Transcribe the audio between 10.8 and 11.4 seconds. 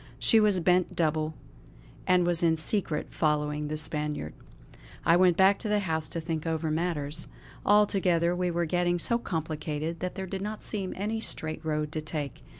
any